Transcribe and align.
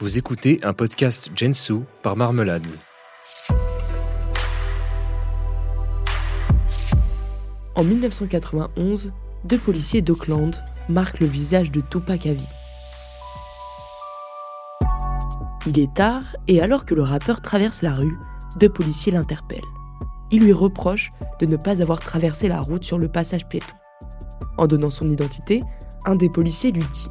Vous 0.00 0.18
écoutez 0.18 0.58
un 0.64 0.72
podcast 0.72 1.30
Gensu 1.36 1.80
par 2.02 2.16
Marmelade. 2.16 2.66
En 7.74 7.84
1991, 7.84 9.12
deux 9.44 9.58
policiers 9.58 10.02
d'Auckland 10.02 10.52
marquent 10.88 11.20
le 11.20 11.26
visage 11.26 11.70
de 11.70 11.80
Tupac 11.80 12.26
Avi. 12.26 12.48
Il 15.66 15.78
est 15.78 15.94
tard 15.94 16.24
et 16.48 16.60
alors 16.60 16.84
que 16.84 16.94
le 16.94 17.02
rappeur 17.02 17.40
traverse 17.40 17.82
la 17.82 17.94
rue, 17.94 18.18
deux 18.58 18.68
policiers 18.68 19.12
l'interpellent. 19.12 19.60
Ils 20.32 20.42
lui 20.42 20.52
reprochent 20.52 21.10
de 21.38 21.46
ne 21.46 21.56
pas 21.56 21.80
avoir 21.80 22.00
traversé 22.00 22.48
la 22.48 22.60
route 22.60 22.84
sur 22.84 22.98
le 22.98 23.08
passage 23.08 23.46
piéton. 23.46 23.74
En 24.58 24.66
donnant 24.66 24.90
son 24.90 25.08
identité, 25.08 25.62
un 26.04 26.16
des 26.16 26.28
policiers 26.28 26.72
lui 26.72 26.84
dit 26.92 27.08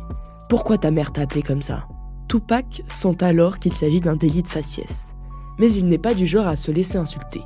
Pourquoi 0.49 0.77
ta 0.77 0.91
mère 0.91 1.13
t'a 1.13 1.21
appelé 1.21 1.41
comme 1.41 1.61
ça? 1.61 1.87
Tupac 2.31 2.81
sent 2.87 3.21
alors 3.25 3.57
qu'il 3.57 3.73
s'agit 3.73 3.99
d'un 3.99 4.15
délit 4.15 4.41
de 4.41 4.47
faciès. 4.47 5.13
Mais 5.59 5.73
il 5.73 5.89
n'est 5.89 5.97
pas 5.97 6.13
du 6.13 6.25
genre 6.25 6.47
à 6.47 6.55
se 6.55 6.71
laisser 6.71 6.97
insulter. 6.97 7.41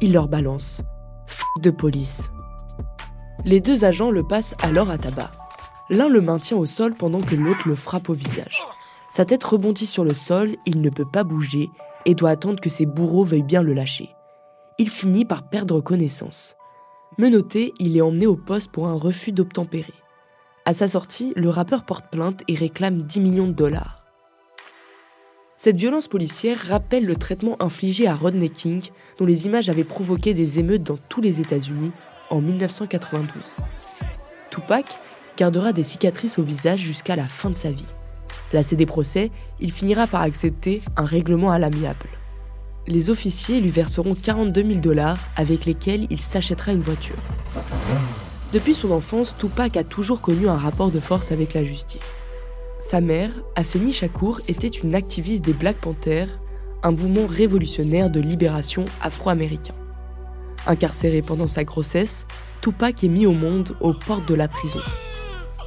Il 0.00 0.14
leur 0.14 0.28
balance 0.28 0.80
F 1.26 1.44
de 1.60 1.70
police. 1.70 2.30
Les 3.44 3.60
deux 3.60 3.84
agents 3.84 4.10
le 4.10 4.26
passent 4.26 4.54
alors 4.62 4.88
à 4.88 4.96
tabac. 4.96 5.30
L'un 5.90 6.08
le 6.08 6.22
maintient 6.22 6.56
au 6.56 6.64
sol 6.64 6.94
pendant 6.94 7.20
que 7.20 7.34
l'autre 7.34 7.68
le 7.68 7.74
frappe 7.74 8.08
au 8.08 8.14
visage. 8.14 8.62
Sa 9.10 9.26
tête 9.26 9.44
rebondit 9.44 9.84
sur 9.84 10.04
le 10.04 10.14
sol, 10.14 10.52
il 10.64 10.80
ne 10.80 10.88
peut 10.88 11.04
pas 11.04 11.22
bouger 11.22 11.68
et 12.06 12.14
doit 12.14 12.30
attendre 12.30 12.60
que 12.60 12.70
ses 12.70 12.86
bourreaux 12.86 13.24
veuillent 13.24 13.42
bien 13.42 13.62
le 13.62 13.74
lâcher. 13.74 14.08
Il 14.78 14.88
finit 14.88 15.26
par 15.26 15.50
perdre 15.50 15.82
connaissance. 15.82 16.56
Menotté, 17.18 17.74
il 17.78 17.94
est 17.94 18.00
emmené 18.00 18.26
au 18.26 18.36
poste 18.36 18.72
pour 18.72 18.88
un 18.88 18.94
refus 18.94 19.32
d'obtempérer. 19.32 19.92
À 20.64 20.72
sa 20.72 20.88
sortie, 20.88 21.34
le 21.36 21.50
rappeur 21.50 21.84
porte 21.84 22.06
plainte 22.10 22.42
et 22.48 22.54
réclame 22.54 23.02
10 23.02 23.20
millions 23.20 23.46
de 23.46 23.52
dollars. 23.52 23.99
Cette 25.62 25.76
violence 25.76 26.08
policière 26.08 26.56
rappelle 26.70 27.04
le 27.04 27.16
traitement 27.16 27.58
infligé 27.60 28.08
à 28.08 28.14
Rodney 28.14 28.48
King, 28.48 28.80
dont 29.18 29.26
les 29.26 29.44
images 29.44 29.68
avaient 29.68 29.84
provoqué 29.84 30.32
des 30.32 30.58
émeutes 30.58 30.84
dans 30.84 30.96
tous 31.10 31.20
les 31.20 31.38
États-Unis 31.38 31.92
en 32.30 32.40
1992. 32.40 33.28
Tupac 34.48 34.86
gardera 35.36 35.74
des 35.74 35.82
cicatrices 35.82 36.38
au 36.38 36.42
visage 36.42 36.80
jusqu'à 36.80 37.14
la 37.14 37.24
fin 37.24 37.50
de 37.50 37.54
sa 37.54 37.70
vie. 37.72 37.94
Lassé 38.54 38.74
des 38.74 38.86
procès, 38.86 39.30
il 39.60 39.70
finira 39.70 40.06
par 40.06 40.22
accepter 40.22 40.80
un 40.96 41.04
règlement 41.04 41.50
à 41.50 41.58
l'amiable. 41.58 42.06
Les 42.86 43.10
officiers 43.10 43.60
lui 43.60 43.68
verseront 43.68 44.14
42 44.14 44.62
000 44.62 44.80
dollars 44.80 45.18
avec 45.36 45.66
lesquels 45.66 46.06
il 46.08 46.22
s'achètera 46.22 46.72
une 46.72 46.80
voiture. 46.80 47.18
Depuis 48.54 48.72
son 48.72 48.92
enfance, 48.92 49.36
Tupac 49.38 49.76
a 49.76 49.84
toujours 49.84 50.22
connu 50.22 50.48
un 50.48 50.56
rapport 50.56 50.90
de 50.90 51.00
force 51.00 51.32
avec 51.32 51.52
la 51.52 51.64
justice. 51.64 52.22
Sa 52.90 53.00
mère, 53.00 53.30
Afeni 53.54 53.92
Shakur, 53.92 54.40
était 54.48 54.66
une 54.66 54.96
activiste 54.96 55.44
des 55.44 55.52
Black 55.52 55.76
Panthers, 55.76 56.40
un 56.82 56.90
mouvement 56.90 57.24
révolutionnaire 57.24 58.10
de 58.10 58.18
libération 58.18 58.84
afro-américain. 59.00 59.76
Incarcéré 60.66 61.22
pendant 61.22 61.46
sa 61.46 61.62
grossesse, 61.62 62.26
Tupac 62.60 63.04
est 63.04 63.08
mis 63.08 63.26
au 63.26 63.32
monde 63.32 63.76
aux 63.80 63.94
portes 63.94 64.28
de 64.28 64.34
la 64.34 64.48
prison. 64.48 64.80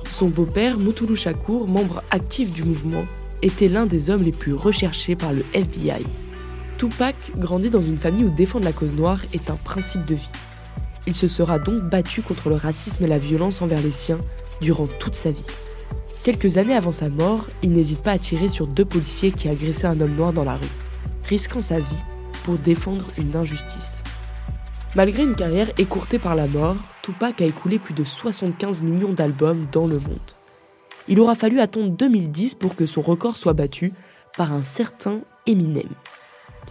Son 0.04 0.28
beau-père, 0.28 0.78
Mutulu 0.78 1.16
Shakur, 1.16 1.66
membre 1.66 2.04
actif 2.12 2.52
du 2.52 2.66
mouvement, 2.66 3.06
était 3.42 3.70
l'un 3.70 3.86
des 3.86 4.10
hommes 4.10 4.24
les 4.24 4.34
plus 4.34 4.54
recherchés 4.54 5.16
par 5.16 5.32
le 5.32 5.46
FBI. 5.54 6.04
Tupac 6.78 7.16
grandit 7.38 7.70
dans 7.70 7.82
une 7.82 7.98
famille 7.98 8.26
où 8.26 8.36
défendre 8.36 8.66
la 8.66 8.74
cause 8.74 8.96
noire 8.96 9.22
est 9.34 9.50
un 9.50 9.56
principe 9.56 10.06
de 10.06 10.16
vie. 10.16 10.30
Il 11.08 11.16
se 11.16 11.30
sera 11.30 11.58
donc 11.58 11.84
battu 11.84 12.22
contre 12.22 12.50
le 12.50 12.56
racisme 12.56 13.06
et 13.06 13.08
la 13.08 13.18
violence 13.18 13.62
envers 13.62 13.82
les 13.82 13.94
siens 13.94 14.20
durant 14.60 14.88
toute 15.00 15.16
sa 15.16 15.32
vie. 15.32 15.46
Quelques 16.24 16.58
années 16.58 16.76
avant 16.76 16.94
sa 16.94 17.10
mort, 17.10 17.50
il 17.64 17.74
n'hésite 17.74 18.02
pas 18.02 18.12
à 18.12 18.18
tirer 18.18 18.48
sur 18.48 18.66
deux 18.66 18.86
policiers 18.86 19.34
qui 19.34 19.50
agressaient 19.50 19.88
un 19.88 20.00
homme 20.00 20.16
noir 20.16 20.32
dans 20.32 20.46
la 20.46 20.56
rue, 20.56 20.66
risquant 21.28 21.60
sa 21.60 21.80
vie 21.80 22.04
pour 22.46 22.56
défendre 22.56 23.06
une 23.18 23.36
injustice. 23.36 24.02
Malgré 24.96 25.24
une 25.24 25.36
carrière 25.36 25.70
écourtée 25.78 26.20
par 26.20 26.36
la 26.36 26.48
mort, 26.48 26.78
Tupac 27.02 27.42
a 27.42 27.46
écoulé 27.46 27.78
plus 27.78 27.94
de 27.94 28.06
75 28.06 28.84
millions 28.84 29.12
d'albums 29.12 29.68
dans 29.74 29.86
le 29.86 29.96
monde. 29.96 30.32
Il 31.10 31.20
aura 31.20 31.36
fallu 31.36 31.60
attendre 31.60 31.90
2010 31.90 32.56
pour 32.56 32.78
que 32.78 32.86
son 32.86 33.02
record 33.02 33.36
soit 33.36 33.52
battu 33.52 33.92
par 34.38 34.54
un 34.54 34.64
certain 34.64 35.20
Eminem. 35.46 35.90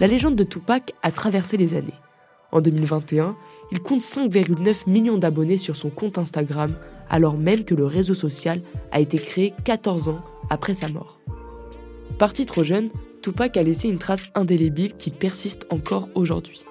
La 0.00 0.06
légende 0.06 0.36
de 0.36 0.44
Tupac 0.44 0.94
a 1.02 1.10
traversé 1.10 1.58
les 1.58 1.74
années. 1.74 1.92
En 2.52 2.62
2021, 2.62 3.36
il 3.70 3.80
compte 3.80 4.00
5,9 4.00 4.88
millions 4.88 5.18
d'abonnés 5.18 5.58
sur 5.58 5.76
son 5.76 5.90
compte 5.90 6.16
Instagram, 6.16 6.74
alors 7.10 7.36
même 7.36 7.64
que 7.64 7.74
le 7.74 7.84
réseau 7.84 8.14
social 8.14 8.62
a 8.92 9.00
été 9.00 9.18
créé 9.18 9.52
14 9.64 10.08
ans 10.08 10.20
après 10.50 10.74
sa 10.74 10.88
mort. 10.88 11.18
Parti 12.18 12.46
trop 12.46 12.62
jeune, 12.62 12.90
Tupac 13.22 13.56
a 13.56 13.62
laissé 13.62 13.88
une 13.88 13.98
trace 13.98 14.26
indélébile 14.34 14.94
qui 14.94 15.10
persiste 15.10 15.66
encore 15.70 16.08
aujourd'hui. 16.14 16.64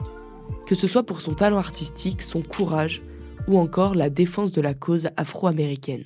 Que 0.66 0.76
ce 0.76 0.88
soit 0.88 1.04
pour 1.04 1.22
son 1.22 1.34
talent 1.34 1.58
artistique, 1.58 2.22
son 2.22 2.42
courage 2.42 3.02
ou 3.48 3.58
encore 3.58 3.96
la 3.96 4.10
défense 4.10 4.52
de 4.52 4.62
la 4.62 4.74
cause 4.74 5.10
afro-américaine. 5.18 6.06